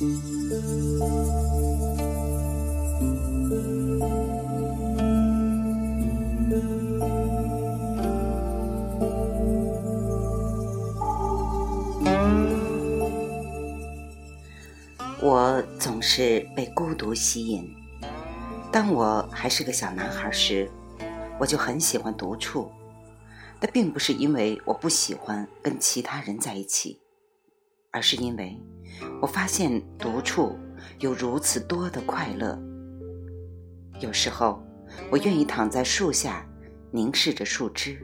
[0.00, 0.04] 我
[15.80, 17.68] 总是被孤独吸引。
[18.70, 20.70] 当我还是个小男孩时，
[21.40, 22.70] 我就很喜欢独处。
[23.60, 27.00] 那并不是因为我不喜欢跟其他人在一起，
[27.98, 28.56] 而是因为
[29.20, 30.56] 我发现独处
[31.00, 32.56] 有如此多的快乐。
[33.98, 34.62] 有时候，
[35.10, 36.46] 我愿意躺在树下，
[36.92, 37.98] 凝视着树枝，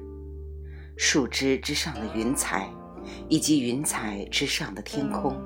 [0.96, 2.68] 树枝之上的云彩，
[3.28, 5.40] 以及云彩之上的天空。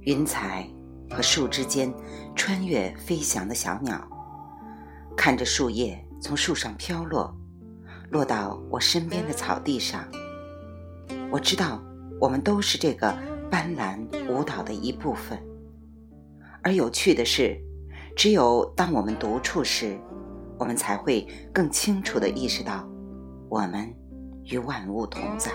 [0.00, 0.68] 云彩
[1.08, 1.94] 和树枝间
[2.34, 4.04] 穿越飞翔的小鸟，
[5.16, 7.32] 看着树叶从树上飘落。
[8.10, 10.04] 落到我身边的草地上，
[11.30, 11.80] 我知道
[12.20, 13.16] 我们都是这个
[13.50, 15.38] 斑斓舞蹈的一部分。
[16.62, 17.60] 而有趣的是，
[18.16, 19.98] 只有当我们独处时，
[20.58, 22.88] 我们才会更清楚地意识到，
[23.48, 23.94] 我们
[24.44, 25.50] 与万物同在。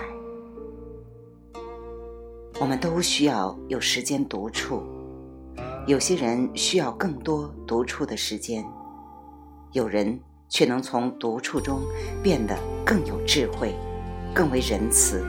[2.60, 4.82] 我们都需要有时间独处，
[5.86, 8.64] 有些人需要更多独处的时间，
[9.72, 10.20] 有人。
[10.52, 11.80] 却能从独处中
[12.24, 13.72] 变得更有智慧，
[14.34, 15.24] 更为仁慈。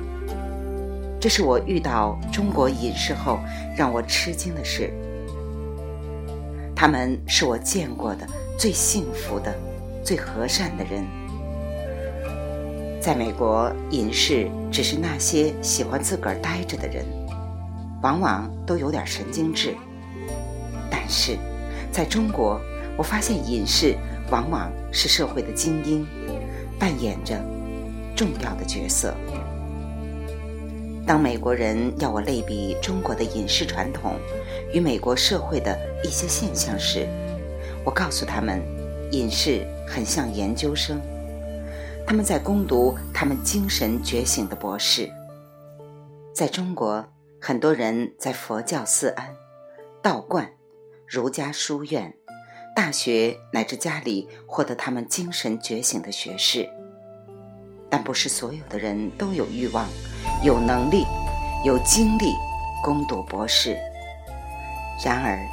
[1.21, 3.39] 这是我遇到中国隐士后
[3.77, 4.91] 让我吃惊的事。
[6.75, 9.55] 他们是我见过的最幸福的、
[10.03, 11.05] 最和善的人。
[12.99, 17.05] 在美国，隐士只是那些喜欢自个儿待着的人，
[18.01, 19.75] 往往都有点神经质。
[20.89, 21.37] 但是，
[21.91, 22.59] 在中国，
[22.97, 23.95] 我发现隐士。
[24.31, 26.07] 往往是社会的精英，
[26.79, 27.37] 扮演着
[28.15, 29.13] 重要的角色。
[31.11, 34.17] 当美国人要我类比中国的饮食传统
[34.73, 37.05] 与美国社会的一些现象时，
[37.83, 38.61] 我告诉他们，
[39.11, 41.01] 隐士很像研究生，
[42.07, 45.11] 他们在攻读他们精神觉醒的博士。
[46.33, 47.05] 在中国，
[47.41, 49.35] 很多人在佛教寺庵、
[50.01, 50.49] 道观、
[51.05, 52.13] 儒家书院。
[52.73, 56.69] 大学乃至家里获得他们精神觉醒的学士，
[57.91, 59.85] 但不是所有的人都有欲望、
[60.41, 61.05] 有能力、
[61.65, 62.33] 有精力
[62.81, 63.77] 攻读博士。
[65.03, 65.45] 然而，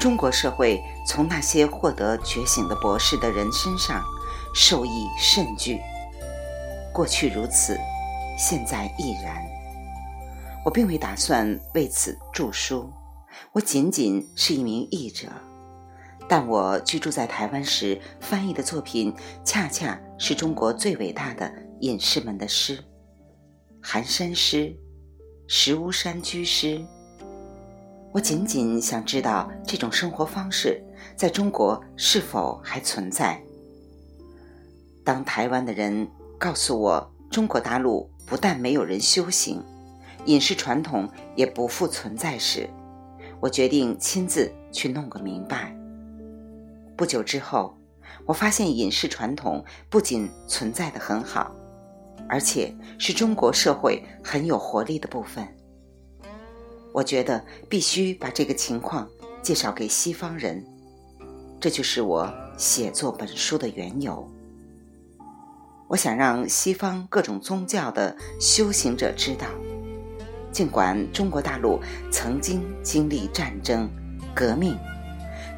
[0.00, 4.02] 中国社会从那些获得觉醒的博士的人身上
[4.52, 5.80] 受益甚巨。
[6.92, 7.78] 过去如此，
[8.36, 9.36] 现在亦然。
[10.64, 12.90] 我并未打算为此著书，
[13.52, 15.28] 我仅仅是一名译者。
[16.28, 22.82] 但我居住在台湾时翻译的作品，恰恰是中国最伟大的隐士们的诗，
[23.80, 24.74] 寒山诗、
[25.46, 26.84] 石屋山居诗。
[28.12, 30.82] 我仅仅想知道这种生活方式
[31.14, 33.40] 在中国是否还存在。
[35.04, 39.62] 当台湾的人告诉我中国大陆不但没有人修行，
[40.24, 41.06] 隐士传统
[41.36, 42.68] 也不复存在时，
[43.38, 45.75] 我决定亲自去弄个明白。
[46.96, 47.76] 不久之后，
[48.24, 51.54] 我发现隐士传统不仅存在的很好，
[52.26, 55.46] 而且是中国社会很有活力的部分。
[56.94, 59.06] 我觉得必须把这个情况
[59.42, 60.64] 介绍给西方人，
[61.60, 64.26] 这就是我写作本书的缘由。
[65.88, 69.46] 我想让西方各种宗教的修行者知道，
[70.50, 71.78] 尽管中国大陆
[72.10, 73.86] 曾经经历战争、
[74.34, 74.78] 革命，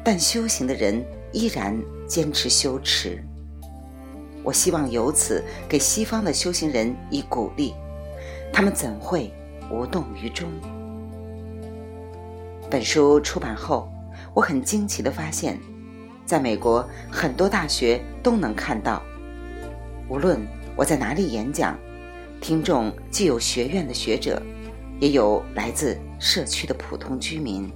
[0.03, 1.01] 但修行的人。
[1.31, 3.23] 依然坚持修持。
[4.43, 7.73] 我希望由此给西方的修行人以鼓励，
[8.51, 9.31] 他们怎会
[9.69, 10.47] 无动于衷？
[12.69, 13.89] 本书出版后，
[14.33, 15.59] 我很惊奇地发现，
[16.25, 19.01] 在美国很多大学都能看到。
[20.07, 20.39] 无论
[20.75, 21.77] 我在哪里演讲，
[22.39, 24.41] 听众既有学院的学者，
[24.99, 27.71] 也有来自社区的普通居民。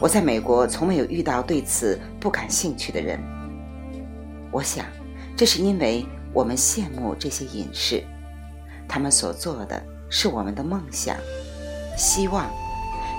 [0.00, 3.20] 我在美国从没有遇到对此不感兴趣的人。
[4.50, 4.86] 我想，
[5.36, 8.02] 这是因为我们羡慕这些隐士，
[8.88, 11.14] 他们所做的是我们的梦想、
[11.98, 12.50] 希望，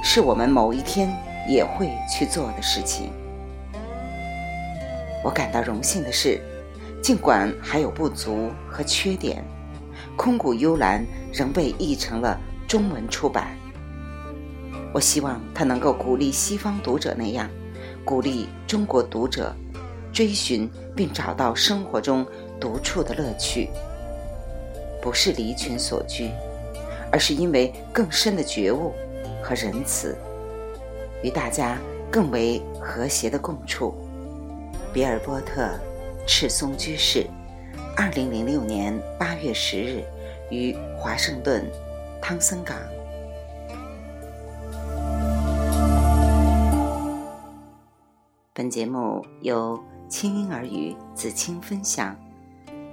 [0.03, 1.15] 是我们某一天
[1.47, 3.11] 也会去做的事情。
[5.23, 6.41] 我感到荣幸的是，
[6.99, 9.45] 尽管还有不足和缺点，
[10.15, 13.55] 《空谷幽兰》仍被译成了中文出版。
[14.93, 17.49] 我希望他能够鼓励西方读者那样，
[18.03, 19.55] 鼓励中国读者
[20.11, 22.25] 追寻并找到生活中
[22.59, 23.69] 独处的乐趣，
[25.01, 26.29] 不是离群所居，
[27.11, 28.93] 而是因为更深的觉悟
[29.41, 30.17] 和仁慈。
[31.23, 31.77] 与大家
[32.11, 33.93] 更为和谐的共处。
[34.91, 35.69] 比尔波特，
[36.27, 37.25] 赤松居士，
[37.95, 40.03] 二零零六年八月十日，
[40.49, 41.63] 于华盛顿
[42.21, 42.75] 汤森港。
[48.53, 52.13] 本节目由清音耳语子清分享，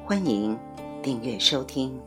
[0.06, 0.56] 欢迎
[1.02, 2.00] 订阅收听。